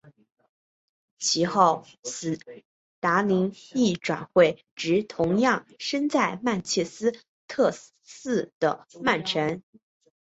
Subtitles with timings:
[1.19, 2.39] 其后史
[2.99, 7.13] 达宁亦转会至同样身在曼彻斯
[7.47, 7.71] 特
[8.03, 9.61] 市的曼城。